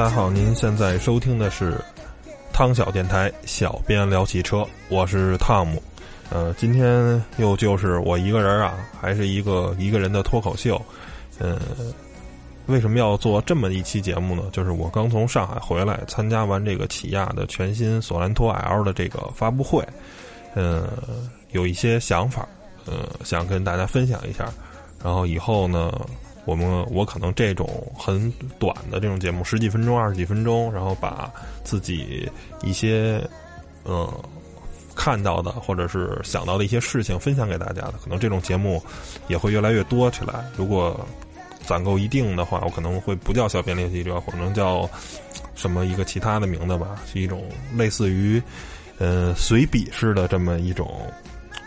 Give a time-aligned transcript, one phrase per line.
[0.00, 1.78] 大家好，您现在收听的是
[2.54, 5.82] 汤小电台，小编聊汽车，我是汤姆。
[6.30, 10.80] 呃，今天又就是我一个人啊，还是一个一个人的脱口秀。
[11.38, 11.60] 呃，
[12.64, 14.44] 为什么要做这么一期节目呢？
[14.52, 19.86] 就是我刚从上海回来，参加完这个起亚的全新索兰托 L 的这个发布会，
[20.54, 20.88] 呃，
[21.50, 22.48] 有一些想法，
[22.86, 24.50] 呃，想跟大家分享一下。
[25.04, 25.92] 然后以后呢？
[26.46, 31.30] 我们我可能这种很短的这种节目，十几分钟、二十几分钟，然后把
[31.62, 32.28] 自己
[32.62, 33.22] 一些
[33.84, 34.10] 嗯
[34.94, 38.82] 看到的或者是想到的一些事情分享给大家的，可能这种节目
[39.28, 40.44] 也会越来越多起来。
[40.56, 41.06] 如果
[41.66, 44.88] 攒够一定的话，我可能会不叫小编练习者，可能叫
[45.54, 47.44] 什么一个其他的名字吧，是一种
[47.76, 48.42] 类似于
[48.98, 51.00] 呃随笔式的这么一种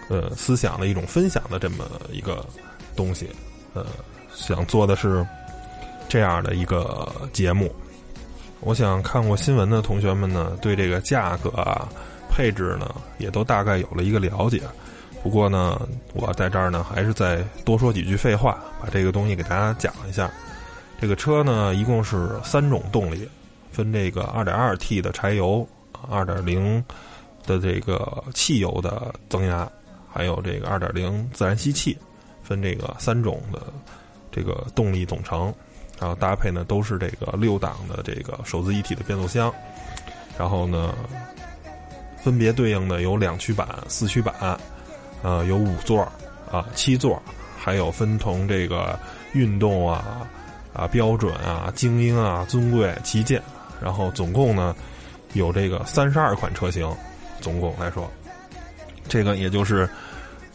[0.09, 2.44] 呃思想的一种分享的这么一个
[2.95, 3.29] 东西，
[3.75, 3.85] 呃。
[4.35, 5.25] 想做的是
[6.09, 7.73] 这样的一个节目，
[8.59, 11.87] 我想看过新闻的同学们呢，对这个价格啊、
[12.29, 14.61] 配置呢，也都大概有了一个了解。
[15.23, 15.79] 不过呢，
[16.13, 20.29] 我在这儿呢，还是再多说几句废话，把这个东西给大家讲一下。
[20.99, 23.27] 这个车呢，一共是三种动力，
[23.71, 25.67] 分这个 2.2T 的柴油、
[26.09, 26.83] 2.0
[27.45, 29.69] 的这个汽油的增压，
[30.11, 31.97] 还有这个2.0自然吸气，
[32.41, 33.61] 分这个三种的。
[34.33, 35.53] 这个动力总成，
[35.99, 39.53] 然后搭配呢都是这个六档的这个手自一体的变速箱，
[40.38, 40.95] 然后呢，
[42.17, 44.59] 分别对应的有两驱版、四驱版，
[45.22, 46.01] 呃，有五座
[46.51, 47.22] 啊、七座，
[47.57, 48.99] 还有分同这个
[49.33, 50.27] 运动啊、
[50.73, 53.41] 啊标准啊、精英啊、尊贵、旗舰，
[53.79, 54.75] 然后总共呢
[55.33, 56.91] 有这个三十二款车型，
[57.39, 58.11] 总共来说，
[59.07, 59.88] 这个也就是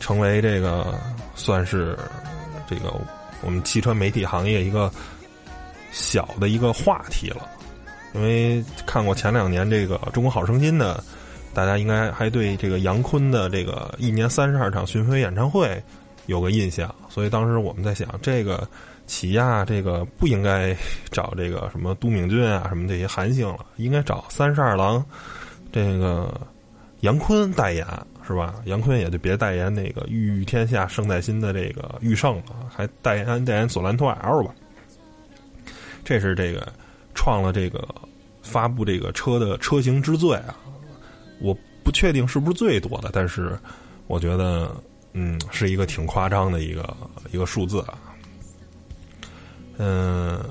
[0.00, 0.98] 成为这个
[1.36, 1.96] 算是
[2.68, 2.92] 这个。
[3.40, 4.90] 我们汽车媒体行业一个
[5.92, 7.48] 小的一个话题了，
[8.14, 11.02] 因为看过前两年这个《中国好声音》的，
[11.54, 15.82] 大家应该还对这个杨坤的这个一年三十二场巡回演唱会
[16.26, 18.68] 有个印象，所以当时我们在想，这个
[19.06, 20.76] 起亚这个不应该
[21.10, 25.04] 找这个什么都敏俊啊什么这些韩星了，应该找三十二郎
[25.72, 26.38] 这个
[27.00, 27.86] 杨坤代言。
[28.28, 28.56] 是吧？
[28.66, 34.54] 杨坤也就别代言那个御天下胜在心的这个驭胜了，还代言代言索兰托 L 吧。
[36.04, 36.70] 这是这个
[37.14, 37.88] 创了这个
[38.42, 40.54] 发布这个车的车型之最啊！
[41.40, 43.58] 我不确定是不是最多的，但是
[44.08, 44.76] 我觉得
[45.14, 46.94] 嗯是一个挺夸张的一个
[47.32, 47.98] 一个数字啊。
[49.78, 50.44] 嗯，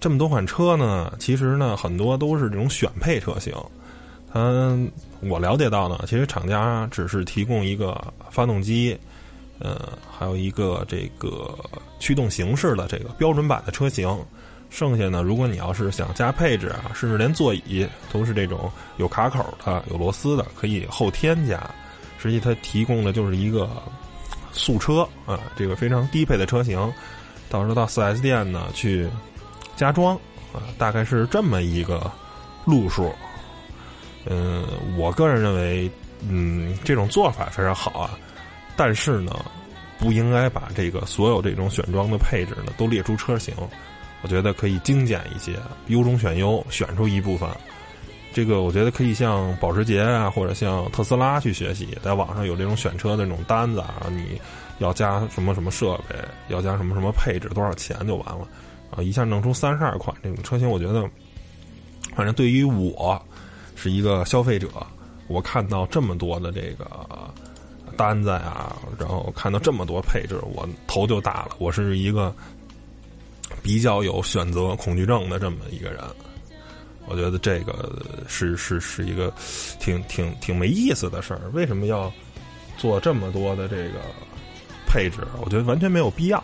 [0.00, 3.54] 这么多款车呢，其实呢很多都是这种选配车型。
[4.32, 4.76] 它，
[5.28, 8.98] 我了解到呢，其实厂家只是提供一个发动机，
[9.58, 11.56] 呃，还有一个这个
[11.98, 14.08] 驱动形式的这个标准版的车型，
[14.70, 21.60] 剩下呢，如果你要是想加配置啊，甚至连座椅都是这种有卡口的、有螺丝的，可以后添加。
[22.18, 23.68] 实际它提供的就是一个
[24.52, 26.92] 素车啊，这个非常低配的车型，
[27.50, 29.08] 到时候到四 S 店呢去
[29.76, 30.16] 加装
[30.52, 32.10] 啊，大概是这么一个
[32.64, 33.12] 路数。
[34.26, 34.64] 嗯，
[34.96, 35.90] 我个人认为，
[36.26, 38.18] 嗯，这种做法非常好啊，
[38.76, 39.44] 但是呢，
[39.98, 43.54] 不应该把这个所有这种选装的配置呢都列出车型，
[44.22, 45.52] 我觉得可以精简一些，
[45.88, 47.48] 优中选优，选出一部分。
[48.32, 54.40] 这个我觉得可以向保时捷啊，或者像特斯拉去学习，在网上有这种选车的那种单子啊，你
[54.78, 56.16] 要加什么什么设备，
[56.48, 58.48] 要加什么什么配置，多少钱就完了
[58.90, 61.08] 啊，一下弄出三十二款这种车型，我觉得，
[62.16, 63.23] 反正对于我。
[63.84, 64.66] 是一个消费者，
[65.26, 66.86] 我看到这么多的这个
[67.98, 71.50] 单子啊，然后看到这么多配置，我头就大了。
[71.58, 72.34] 我是一个
[73.62, 76.02] 比较有选择恐惧症的这么一个人，
[77.04, 77.94] 我觉得这个
[78.26, 79.30] 是是是一个
[79.78, 81.42] 挺挺挺没意思的事儿。
[81.52, 82.10] 为什么要
[82.78, 84.00] 做这么多的这个
[84.86, 85.18] 配置？
[85.42, 86.42] 我觉得完全没有必要。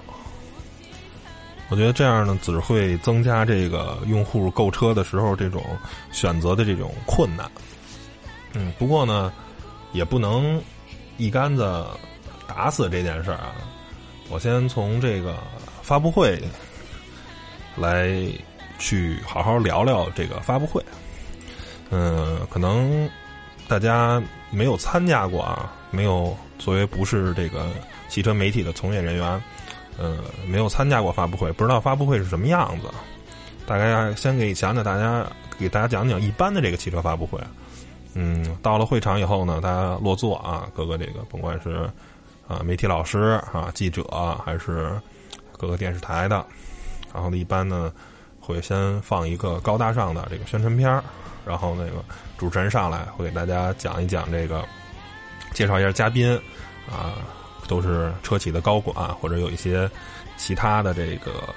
[1.71, 5.65] 我觉得这样呢，只会增加这个用户购车的时候这种
[6.11, 7.49] 选择的这种困难。
[8.55, 9.33] 嗯，不过呢，
[9.93, 10.61] 也不能
[11.17, 11.87] 一竿子
[12.49, 13.55] 打死这件事儿啊。
[14.29, 15.37] 我先从这个
[15.81, 16.43] 发布会
[17.77, 18.21] 来
[18.81, 20.85] 去好好聊聊这个发布会。
[21.91, 23.09] 嗯，可能
[23.69, 24.21] 大家
[24.51, 27.69] 没有参加过啊，没有作为不是这个
[28.09, 29.43] 汽车媒体的从业人员。
[30.01, 32.89] 呃，没有参加过发布会，不知道发布会是什么样子。
[33.67, 35.25] 大概先给讲讲大家，
[35.59, 37.39] 给大家讲讲一般的这个汽车发布会。
[38.15, 41.89] 嗯，到了会场以后呢，大家落座啊，各个这个甭管是
[42.49, 44.03] 啊媒体老师啊记者，
[44.45, 44.91] 还是
[45.57, 46.45] 各个电视台的，
[47.15, 47.93] 然后呢一般呢
[48.41, 51.05] 会会先放一个高大上的这个宣传片儿，
[51.47, 52.05] 然后那个
[52.37, 54.65] 主持人上来会给大家讲一讲这个，
[55.53, 56.35] 介绍一下嘉宾，
[56.91, 57.15] 啊，
[57.71, 59.89] 都是车企的高管或者有一些
[60.37, 61.55] 其他的这个，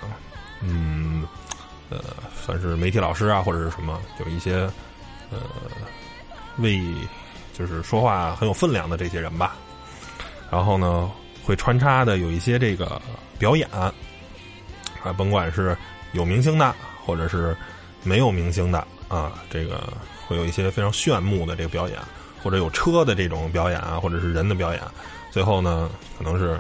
[0.61, 1.25] 嗯，
[1.89, 1.99] 呃，
[2.39, 4.69] 算是媒体老师啊或者是什么，有一些
[5.31, 5.39] 呃
[6.57, 6.79] 为
[7.51, 9.55] 就是说话很有分量的这些人吧。
[10.51, 11.09] 然后呢，
[11.43, 13.01] 会穿插的有一些这个
[13.39, 13.91] 表演，啊，
[15.17, 15.75] 甭管是
[16.11, 17.57] 有明星的，或者是
[18.03, 19.91] 没有明星的啊，这个
[20.27, 21.97] 会有一些非常炫目的这个表演，
[22.43, 24.81] 或者有车的这种表演啊，或者是人的表演。
[25.33, 26.59] 最后呢，可能是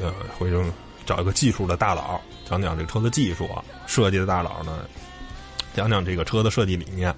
[0.00, 0.64] 呃，会用
[1.04, 4.86] 找一个技术的大佬讲讲这个车的技术啊，设计的大佬呢
[5.74, 7.14] 讲讲这个车的设计理念。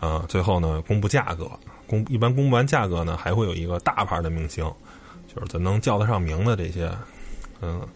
[0.00, 1.48] 啊，最后呢，公布价格。
[1.86, 4.64] 公一般公布完价格呢，还会有一个大牌的明星，
[5.28, 6.90] 就是咱能叫得上名的这些，
[7.60, 7.86] 嗯，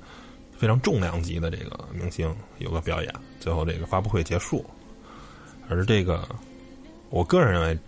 [0.55, 3.11] 非常重量级的这个明星有个表演，
[3.41, 4.63] 最后这个发布会结束。
[5.69, 6.29] 而这个，
[7.09, 7.79] 我个人认为，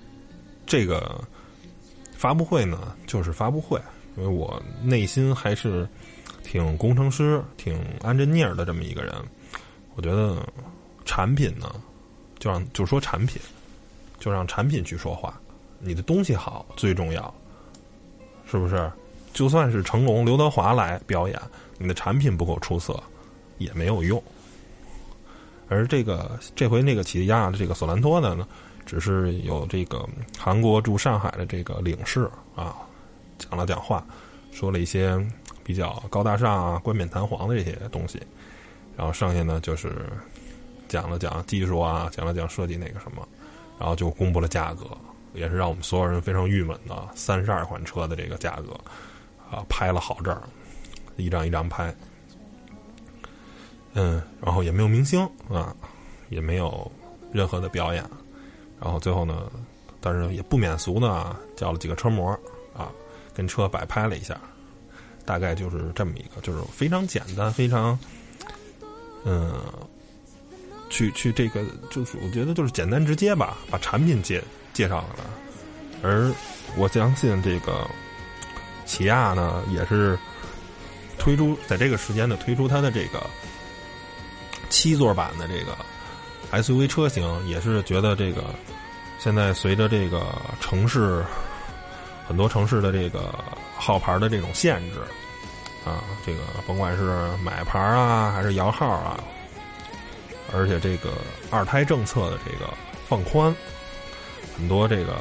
[0.66, 1.22] 这个
[2.18, 3.80] 发布会呢，就是发布会，
[4.16, 5.88] 因为我内心还是
[6.42, 9.14] 挺工程师、挺安贞尼尔的这么一个人。
[9.94, 10.44] 我觉得
[11.04, 11.72] 产品呢，
[12.40, 13.40] 就让就说产品，
[14.18, 15.40] 就让产品去说话。
[15.78, 17.32] 你的东西好最重要，
[18.50, 18.90] 是不是？
[19.32, 21.40] 就算是成龙、刘德华来表演，
[21.78, 23.00] 你的产品不够出色，
[23.58, 24.20] 也没有用。
[25.68, 28.48] 而这个这回那个起亚的这个索兰托的呢，
[28.88, 30.08] 只是有这个
[30.38, 32.74] 韩国驻上海的这个领事啊，
[33.36, 34.02] 讲了讲话，
[34.50, 35.22] 说了一些
[35.62, 38.18] 比较高大上啊、冠冕堂皇的这些东西，
[38.96, 40.06] 然后剩下呢就是
[40.88, 43.28] 讲了讲技术啊，讲了讲设计那个什么，
[43.78, 44.86] 然后就公布了价格。
[45.34, 48.72] 也是让我们所有人非常郁闷的三十二款车的这个价格，
[49.50, 50.36] 啊，拍了好证，
[51.16, 51.94] 一张一张拍，
[53.92, 55.76] 嗯，然后也没有明星啊，
[56.30, 56.90] 也没有
[57.30, 58.02] 任何的表演，
[58.80, 59.50] 然后最后呢，
[60.00, 62.30] 但是也不免俗呢叫了几个车模
[62.76, 62.90] 啊，
[63.34, 64.38] 跟车摆拍了一下，
[65.24, 67.98] 大概就是这么一个，就是非常简单，非常，
[69.24, 69.54] 嗯，
[70.90, 74.42] 去去这个就是我觉得就是简单直接吧，把产品介。
[74.74, 75.24] 介绍了，
[76.04, 76.32] 而
[76.76, 77.84] 我相信这个
[78.86, 80.16] 起亚呢，也是
[81.18, 83.20] 推出在这个时间呢推出它的这个
[84.68, 85.76] 七座版的这个
[86.52, 88.44] SUV 车型，也是觉得这个
[89.18, 90.26] 现在随着这个
[90.60, 91.24] 城市
[92.26, 93.34] 很多城市的这个
[93.76, 95.00] 号牌的这种限制
[95.84, 99.18] 啊，这个甭管是买牌啊还是摇号啊，
[100.52, 101.12] 而且这个
[101.50, 102.72] 二胎政策的这个
[103.08, 103.54] 放宽。
[104.56, 105.16] 很多这个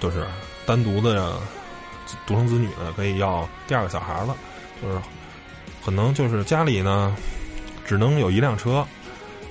[0.00, 0.24] 就是
[0.64, 1.38] 单独的
[2.26, 4.36] 独生子女呢，可以要第二个小孩了，
[4.80, 4.98] 就是
[5.84, 7.14] 可能就是家里呢
[7.84, 8.86] 只能有一辆车，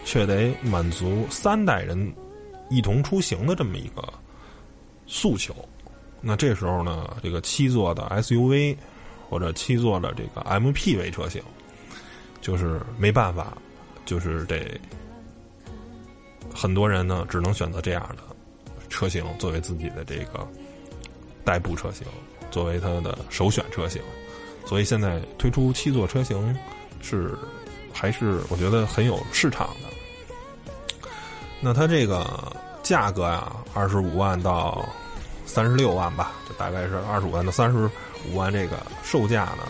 [0.04, 2.14] 却得满足三代人
[2.70, 4.02] 一同出行的这么一个
[5.08, 5.56] 诉求。
[6.22, 8.76] 那这时候呢，这个七座的 SUV
[9.30, 11.42] 或者七座的这个 MPV 车型，
[12.42, 13.58] 就是没办法，
[14.06, 14.80] 就是得
[16.54, 18.24] 很多人呢只能选择这样的。
[18.90, 20.46] 车型作为自己的这个
[21.46, 22.06] 代步车型，
[22.52, 24.02] 作为它的首选车型，
[24.66, 26.54] 所以现在推出七座车型
[27.02, 27.34] 是
[27.94, 29.90] 还是我觉得很有市场的。
[31.60, 34.84] 那它这个价格呀，二十五万到
[35.46, 37.90] 三十六万吧，就大概是二十五万到三十
[38.28, 39.68] 五万这个售价呢，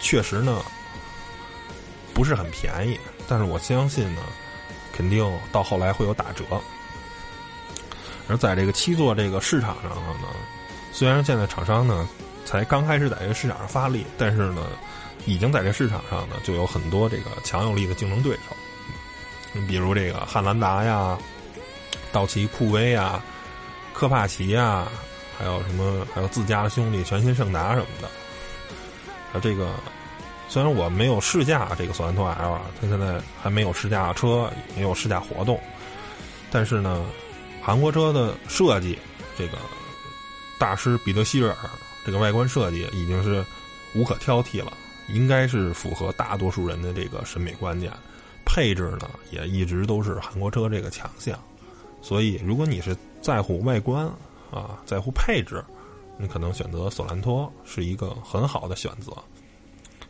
[0.00, 0.62] 确实呢
[2.14, 2.98] 不是很便宜，
[3.28, 4.22] 但是我相信呢，
[4.92, 6.44] 肯定到后来会有打折。
[8.26, 9.90] 而在这个七座这个市场上
[10.22, 10.28] 呢，
[10.92, 12.08] 虽然现在厂商呢
[12.44, 14.66] 才刚开始在这个市场上发力，但是呢，
[15.26, 18.56] 已经在这市场上呢就有很多这个强有力的竞争对手。
[19.52, 21.18] 你比如这个汉兰达呀、
[22.12, 23.22] 道奇酷威呀、
[23.92, 24.86] 科帕奇呀，
[25.38, 28.08] 还有什么还有自家的兄弟全新胜达什么的。
[29.32, 29.74] 啊，这个
[30.48, 35.60] 虽然我没有试驾这个索兰托 L 啊，它现在还没有试驾车，没有试驾活动，
[36.50, 37.04] 但是呢。
[37.66, 38.98] 韩国车的设计，
[39.38, 39.56] 这个
[40.58, 41.50] 大师彼得希尔
[42.04, 43.44] 这个外观设计已经是
[43.94, 44.72] 无可挑剔了，
[45.08, 47.92] 应该是符合大多数人的这个审美观念。
[48.44, 51.38] 配置呢，也一直都是韩国车这个强项。
[52.02, 54.06] 所以，如果你是在乎外观
[54.50, 55.64] 啊，在乎配置，
[56.18, 59.12] 你可能选择索兰托是一个很好的选择。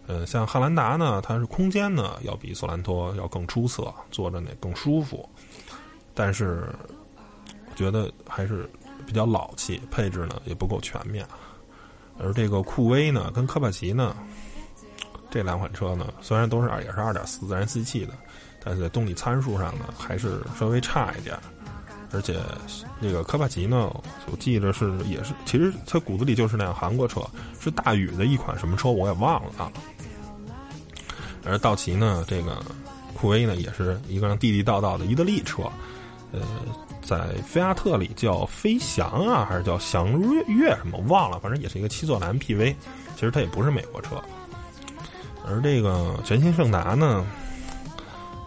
[0.07, 5.29] 呃，像汉兰达呢，它是空间呢要比索兰托要更出色，坐着呢更舒服，
[6.13, 6.69] 但是。
[7.67, 8.71] 我觉得还是
[9.05, 11.27] 比较老气，配置呢也不够全面，
[12.19, 14.15] 而这个酷威呢跟科帕奇呢，
[15.31, 18.13] 这两款车呢，虽然都是二也是二点四自然吸气的，
[18.63, 21.39] 但是在动力参数上呢，还是稍微差一点。
[22.13, 22.41] 而且
[23.01, 23.93] 那个科帕奇呢，
[24.31, 27.21] 我记得是也是，其实它骨子里就是辆韩国车，
[27.61, 29.73] 是大宇的一款什么车我也忘了啊。
[31.45, 32.63] 而道奇呢，这个
[33.15, 35.65] 酷威呢，也是一个地地道道的意大利车，
[36.31, 36.41] 呃，
[37.05, 42.75] 在菲亚特里叫飞翔啊，还是叫翔越越什么忘了，反正也是一个七座的 MPV，
[43.15, 44.21] 其实它也不是美国车。
[45.47, 47.25] 而这个全新胜达呢，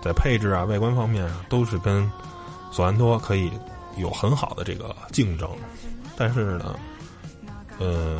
[0.01, 2.11] 在配置啊、外观方面都是跟。
[2.69, 3.49] 索兰托可以
[3.95, 5.49] 有很好的这个竞争，
[6.17, 6.77] 但是呢，
[7.79, 8.19] 嗯，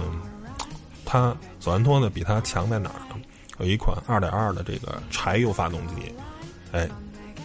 [1.06, 3.22] 它索兰托呢比它强在哪儿呢？
[3.60, 6.12] 有一款二点二的这个柴油发动机，
[6.72, 6.90] 哎，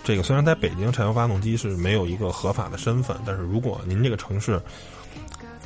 [0.05, 4.61] 这个虽然在北京柴油发动机是没有一个合法的身份，但是如果您这个城市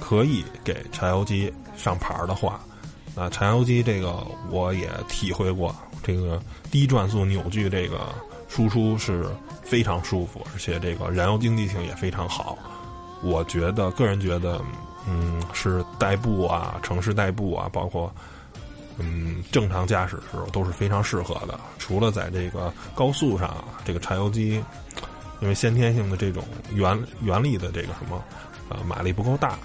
[0.00, 2.60] 可以给柴油机上牌的话，
[3.14, 6.40] 那柴油机这个我也体会过，这个
[6.70, 8.00] 低转速扭矩这个。
[8.48, 9.26] 输出是
[9.60, 12.56] 非常舒服，而且这个燃油经济性也非常好。
[13.20, 14.62] 我觉得个人觉得，
[15.06, 18.10] 嗯，是代步啊、城市代步啊，包括
[18.98, 21.58] 嗯正常驾驶的时候都是非常适合的。
[21.78, 24.62] 除了在这个高速上，这个柴油机
[25.40, 28.22] 因为先天性的这种原原力的这个什么
[28.68, 29.58] 呃马力不够大，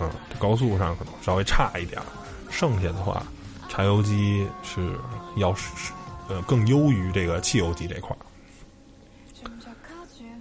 [0.00, 2.00] 嗯，高速上可能稍微差一点。
[2.48, 3.22] 剩下的话，
[3.68, 4.96] 柴油机是
[5.36, 5.92] 要是
[6.28, 8.18] 呃更优于这个汽油机这块儿。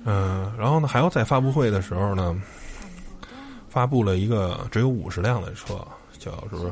[0.05, 2.39] 嗯，然后呢，还要在发布会的时候呢，
[3.67, 5.83] 发布了一个只有五十辆的车，
[6.19, 6.71] 叫是不是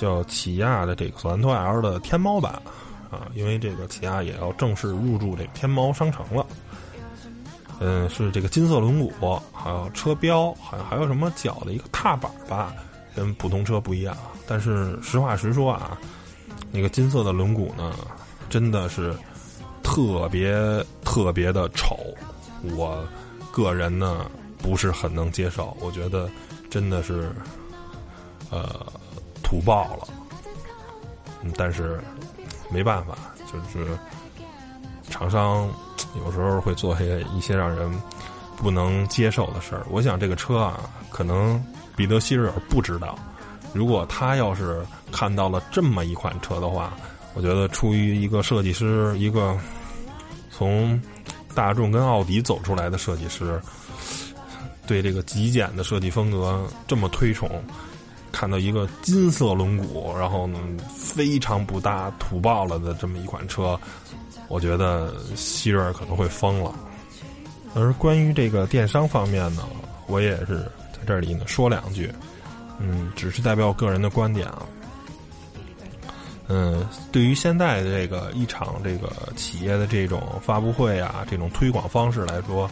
[0.00, 2.54] 叫起亚的这个索兰托 L 的天猫版
[3.10, 3.28] 啊？
[3.34, 6.46] 因为这个起亚也要正式入驻这个天猫商城了。
[7.80, 12.72] 嗯，是这个金色轮毂，还有车标，好像还有什么脚的一个踏板吧，
[13.14, 14.16] 跟普通车不一样。
[14.46, 15.98] 但是实话实说啊，
[16.72, 17.94] 那个金色的轮毂呢，
[18.48, 19.14] 真的是
[19.82, 20.54] 特别
[21.04, 21.98] 特别的丑。
[22.74, 23.06] 我
[23.52, 26.28] 个人呢不是很能接受，我觉得
[26.70, 27.30] 真的是
[28.50, 28.86] 呃
[29.50, 30.06] 土爆了，
[31.42, 32.00] 嗯，但是
[32.70, 33.18] 没办法，
[33.52, 33.98] 就是
[35.10, 35.68] 厂商
[36.24, 37.92] 有时候会做些一些让人
[38.56, 39.84] 不能接受的事儿。
[39.90, 41.60] 我想这个车啊，可能
[41.96, 43.18] 彼得希尔不知道，
[43.72, 46.92] 如果他要是看到了这么一款车的话，
[47.34, 49.58] 我觉得出于一个设计师，一个
[50.50, 51.00] 从。
[51.52, 53.60] 大众跟奥迪走出来的设计师，
[54.86, 57.50] 对这个极简的设计风格这么推崇，
[58.32, 60.58] 看到一个金色轮毂，然后呢
[60.94, 63.78] 非常不搭、土爆了的这么一款车，
[64.48, 66.74] 我觉得希瑞可能会疯了。
[67.74, 69.62] 而关于这个电商方面呢，
[70.06, 70.58] 我也是
[70.92, 72.12] 在这里呢说两句，
[72.78, 74.62] 嗯，只是代表我个人的观点啊。
[76.48, 82.68] 嗯，对于现在的这个一场这个企业的这种发布会啊，这种推广方式来说，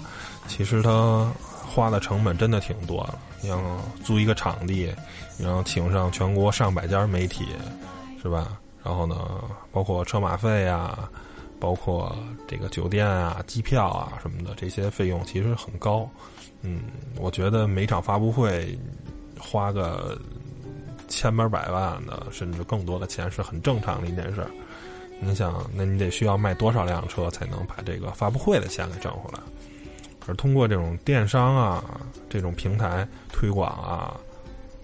[0.48, 1.30] 其实它
[1.78, 3.18] 花的成本真的挺多的。
[3.40, 3.60] 你要
[4.02, 4.92] 租一个场地，
[5.38, 7.46] 然后请上全国上百家媒体，
[8.20, 8.58] 是吧？
[8.82, 9.16] 然后呢，
[9.70, 11.08] 包括车马费啊，
[11.60, 12.16] 包括
[12.48, 16.08] 这个酒店啊、机票啊什么的，这些费用其实很高。
[16.62, 16.82] 嗯，
[17.16, 18.76] 我觉得每场发布会
[19.38, 20.18] 花个。
[21.10, 24.50] 千八百万的，甚至更多的钱是很正常的一件事儿。
[25.20, 29.40] 你想，那你得需要卖多少辆车才能把这个发布会的钱给挣回来？
[30.28, 31.82] 而通过这种电商啊，
[32.28, 34.14] 这种平台推广啊，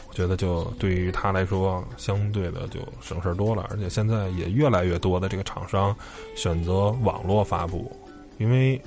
[0.09, 3.69] 我觉得就对于他来说，相对的就省事儿多了。
[3.71, 5.95] 而且现在也越来越多的这个厂商
[6.35, 7.95] 选择网络发布，
[8.39, 8.81] 因为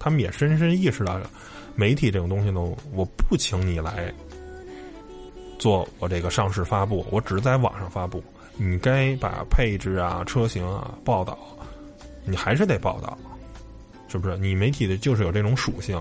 [0.00, 1.20] 他们也深深意识到，
[1.74, 2.60] 媒体这种东西呢，
[2.92, 4.12] 我不请你来。
[5.58, 8.20] 做我这个上市发布，我只是在网上发布。
[8.56, 11.38] 你该把配置啊、车型啊报道，
[12.24, 13.16] 你还是得报道，
[14.12, 14.36] 是不是？
[14.36, 15.98] 你媒体的就是有这种属性。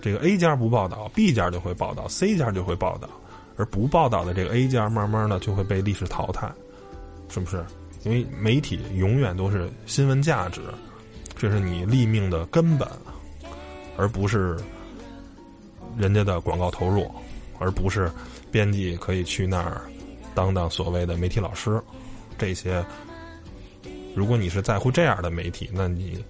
[0.00, 3.10] 这个 A 家不报道，B 家就会报道，C 家就会报道，
[3.56, 6.48] 而不报道的这个 A 家，慢慢的就会被历史淘汰，
[7.28, 7.64] 是不是？
[8.04, 10.60] 因为媒体永远都是新闻价值，
[11.36, 12.88] 这是你立命的根本，
[13.96, 14.56] 而不是
[15.98, 17.10] 人家的广告投入，
[17.58, 18.08] 而不是。
[18.52, 19.82] 编辑可以去那儿
[20.34, 21.80] 当当所谓的媒体老师，
[22.36, 22.84] 这些，
[24.12, 26.24] 如果你是在乎这样的媒体，那你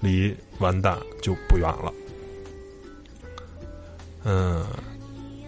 [0.00, 1.92] 离完蛋就不远了。
[4.24, 4.66] 嗯，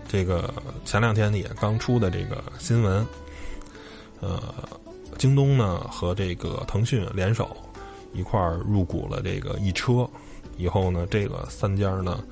[0.08, 0.52] 这个
[0.84, 3.06] 前两天也刚出的这个新闻，
[4.20, 4.42] 呃，
[5.18, 7.56] 京东呢和这个腾讯联手
[8.12, 10.08] 一块儿入股了这个易车，
[10.56, 12.22] 以后呢，这个三家呢。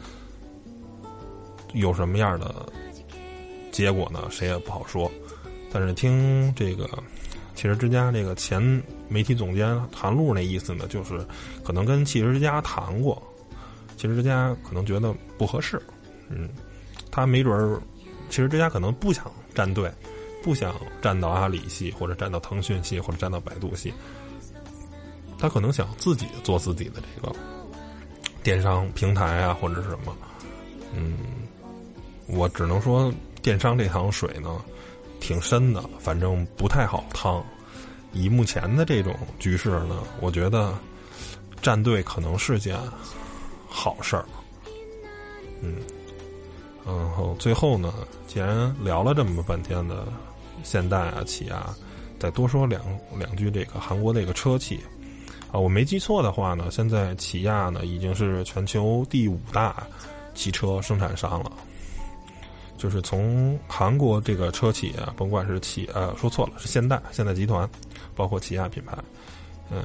[1.74, 2.66] 有什么样的
[3.70, 4.26] 结果呢？
[4.30, 5.10] 谁也不好说。
[5.70, 6.88] 但是听这个
[7.58, 8.62] 汽车之家这个前
[9.08, 11.26] 媒体总监韩露那意思呢，就是
[11.64, 13.20] 可能跟汽车之家谈过，
[13.96, 15.82] 汽车之家可能觉得不合适，
[16.28, 16.48] 嗯，
[17.10, 17.82] 他没准儿，
[18.30, 19.92] 汽车之家可能不想站队，
[20.40, 20.72] 不想
[21.02, 23.92] 站到阿里系或者站到腾讯系或者站到百度系，
[25.36, 27.34] 他可能想自己做自己的这个
[28.40, 30.16] 电商平台啊或者是什么，
[30.94, 31.18] 嗯，
[32.28, 33.12] 我只能说
[33.42, 34.62] 电商这趟水呢。
[35.20, 37.44] 挺深的，反正不太好趟。
[38.12, 40.72] 以目前的这种局势呢，我觉得
[41.60, 42.78] 站队可能是件
[43.68, 44.24] 好事儿。
[45.60, 45.76] 嗯，
[46.86, 47.92] 然后最后呢，
[48.26, 50.06] 既然聊了这么半天的
[50.62, 51.66] 现代啊、起亚，
[52.18, 52.82] 再多说两
[53.18, 54.80] 两句这个韩国这个车企
[55.52, 59.86] 啊，我没记错的话呢，现在起亚呢已经是全球第五大
[60.34, 61.47] 汽车生产商了。
[62.78, 67.68] 就是从韩国这个车企啊，甭管是起呃说错了是现代现代集团，
[68.14, 68.96] 包括起亚品牌，
[69.68, 69.82] 呃，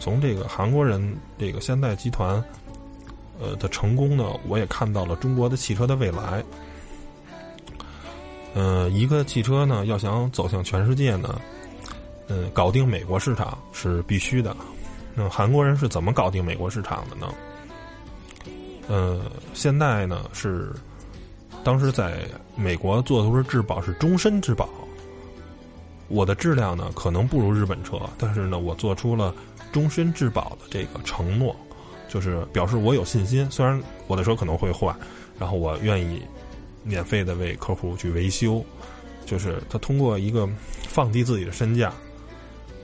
[0.00, 2.42] 从这个韩国人这个现代集团，
[3.40, 6.44] 呃的成功呢，我也看到了中国的汽车的未来。
[8.52, 11.40] 呃，一个汽车呢要想走向全世界呢，
[12.26, 14.56] 嗯，搞定美国市场是必须的。
[15.14, 17.32] 那韩国人是怎么搞定美国市场的呢？
[18.88, 19.22] 呃，
[19.54, 20.72] 现代呢是。
[21.64, 22.18] 当时在
[22.54, 24.68] 美国做的都是质保，是终身质保。
[26.08, 29.34] 我的质量呢，可能不如日本车，但是呢，我做出了
[29.72, 31.56] 终身质保的这个承诺，
[32.06, 33.50] 就是表示我有信心。
[33.50, 34.94] 虽然我的车可能会坏，
[35.38, 36.22] 然后我愿意
[36.82, 38.62] 免费的为客户去维修，
[39.24, 40.46] 就是他通过一个
[40.86, 41.90] 放低自己的身价，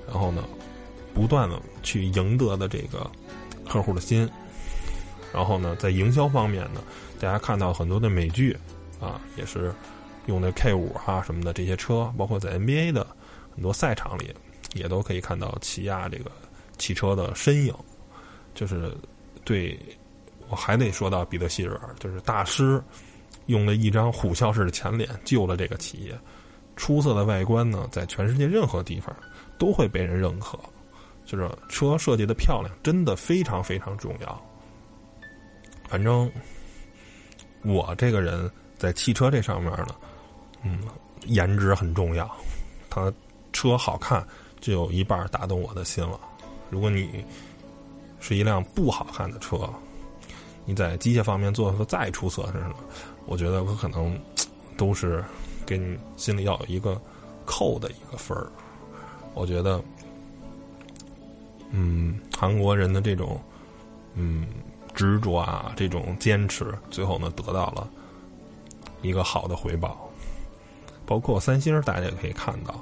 [0.09, 0.43] 然后呢，
[1.15, 3.09] 不断的去赢得的这个
[3.69, 4.29] 客户的心。
[5.33, 6.81] 然后呢，在营销方面呢，
[7.21, 8.57] 大家看到很多的美剧，
[8.99, 9.73] 啊，也是
[10.25, 13.07] 用的 K 五哈什么的这些车，包括在 NBA 的
[13.55, 14.35] 很多赛场里，
[14.75, 16.33] 也都可以看到起亚这个
[16.79, 17.75] 汽车的身影。
[18.55, 18.93] 就是
[19.45, 19.79] 对，
[20.49, 22.83] 我还得说到彼得希尔，就是大师
[23.47, 26.19] 用了一张虎啸式的前脸救了这个企业。
[26.75, 29.15] 出色的外观呢，在全世界任何地方
[29.59, 30.59] 都会被人认可。
[31.27, 34.43] 就是车设计的漂亮，真的非常非常重要。
[35.89, 36.31] 反正
[37.63, 39.95] 我这个人在汽车这上面呢，
[40.63, 40.81] 嗯，
[41.27, 42.31] 颜值很重要。
[42.89, 43.13] 它
[43.53, 44.27] 车好看，
[44.61, 46.19] 就有一半打动我的心了。
[46.71, 47.25] 如果你
[48.19, 49.69] 是一辆不好看的车，
[50.65, 52.77] 你在机械方面做的再出色，是什么？
[53.27, 54.19] 我觉得我可能
[54.77, 55.23] 都是
[55.67, 57.01] 给你心里要有一个
[57.45, 58.51] 扣的一个分儿。
[59.35, 59.83] 我觉得，
[61.71, 63.41] 嗯，韩国人的这种，
[64.15, 64.47] 嗯。
[65.01, 67.89] 执着啊，这种坚持，最后呢得到了
[69.01, 69.99] 一个好的回报。
[71.07, 72.79] 包括三星，大家也可以看到，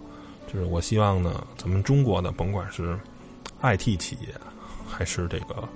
[0.52, 2.98] 就是我希望呢，咱们中国的甭管是
[3.62, 4.34] IT 企业
[4.88, 5.68] 还是这个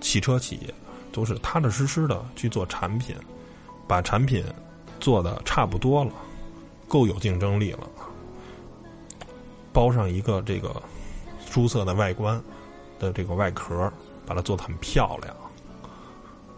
[0.00, 0.74] 汽车企业，
[1.12, 3.14] 都是踏踏实实的去做产品，
[3.86, 4.44] 把产品
[4.98, 6.10] 做的差不多了，
[6.88, 7.88] 够有竞争力了，
[9.72, 10.82] 包上一个这个
[11.48, 12.42] 出色的外观
[12.98, 13.88] 的这个外壳。
[14.26, 15.34] 把它做的很漂亮，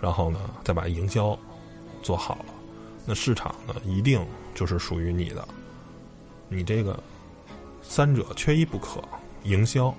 [0.00, 1.38] 然后呢，再把营销
[2.02, 2.46] 做好了，
[3.04, 5.46] 那市场呢，一定就是属于你的。
[6.48, 6.98] 你这个
[7.82, 9.02] 三者缺一不可，
[9.44, 9.94] 营销、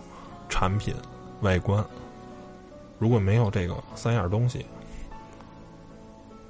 [0.49, 0.95] 产品、
[1.41, 1.85] 外观，
[2.97, 4.65] 如果没有这个三样东西，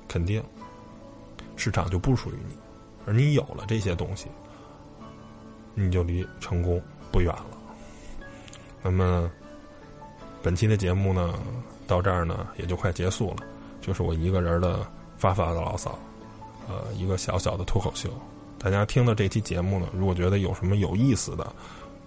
[0.08, 0.41] 肯定
[1.58, 2.55] 市场就不属于你。
[3.05, 4.27] 而你有了这些东西，
[5.73, 7.58] 你就离成功不远了。
[8.82, 9.29] 那么。
[10.41, 11.34] 本期的节目呢，
[11.86, 13.38] 到这儿呢也就快结束了，
[13.82, 14.86] 就是我一个人的
[15.17, 15.97] 发发的牢骚，
[16.67, 18.10] 呃，一个小小的脱口秀。
[18.58, 21.52] 大家听到这期节目呢，如果觉得有什么有意思的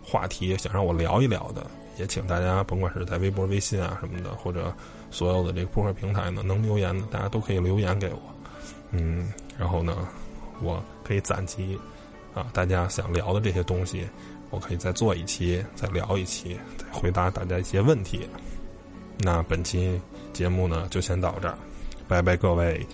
[0.03, 1.67] 话题想让我聊一聊的，
[1.99, 4.73] 也请大家甭管是在微博、微信啊什么的，或者
[5.11, 8.21] 所有的这个播客平台呢，能留言的大家都可以留言给我。
[8.91, 10.09] 嗯，然后呢，
[10.61, 11.79] 我可以攒集
[12.35, 14.07] 啊大家想聊的这些东西。
[14.53, 18.29] 我可以再做一期，再聊一期，再回答大家一些问题。
[19.19, 20.01] 那本期
[20.33, 21.59] 节目呢，就先到这儿，
[22.07, 22.87] 拜拜各位。